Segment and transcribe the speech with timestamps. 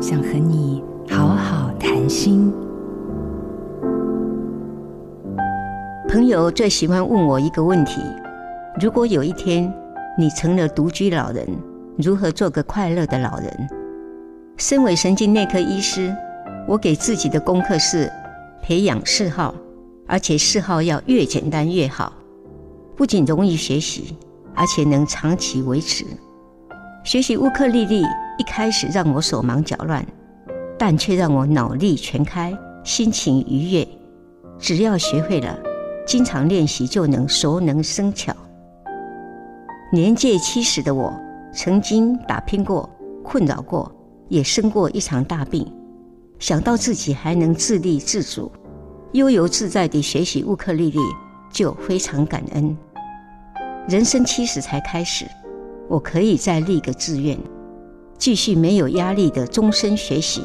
[0.00, 0.80] 想和你
[1.10, 2.52] 好好谈心。
[6.08, 8.00] 朋友最喜欢问我一个问题：
[8.80, 9.72] 如果有一天
[10.16, 11.44] 你成了独居老人，
[11.96, 13.68] 如何做个快乐的老人？
[14.56, 16.14] 身为神经内科医师，
[16.68, 18.08] 我给自己的功课是
[18.62, 19.52] 培养嗜好，
[20.06, 22.12] 而且嗜好要越简单越好。
[22.96, 24.16] 不仅容易学习，
[24.54, 26.04] 而且能长期维持。
[27.02, 28.04] 学习乌克丽丽
[28.38, 30.06] 一开始让我手忙脚乱，
[30.78, 33.86] 但却让我脑力全开，心情愉悦。
[34.58, 35.58] 只要学会了，
[36.06, 38.34] 经常练习就能熟能生巧。
[39.92, 41.12] 年届七十的我，
[41.52, 42.88] 曾经打拼过，
[43.24, 43.90] 困扰过，
[44.28, 45.66] 也生过一场大病。
[46.38, 48.52] 想到自己还能自立自主，
[49.12, 51.00] 悠游自在地学习乌克丽丽，
[51.50, 52.76] 就非常感恩。
[53.88, 55.26] 人生七十才开始，
[55.88, 57.36] 我可以再立个志愿，
[58.18, 60.42] 继续没有压力的终身学习，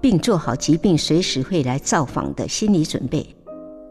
[0.00, 3.24] 并做好疾病随时会来造访的心理准备，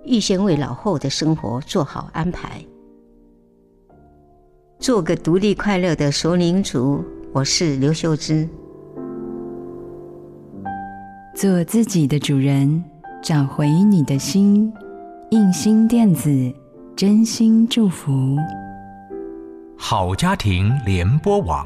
[0.03, 2.65] 预先为老后的生活做好安排，
[4.79, 7.03] 做个独立快乐的熟龄族。
[7.31, 8.49] 我是刘秀芝，
[11.35, 12.83] 做自己的主人，
[13.21, 14.73] 找回你的心。
[15.29, 16.53] 印心电子。
[16.95, 18.37] 真心祝福，
[19.75, 21.65] 好家庭联播网，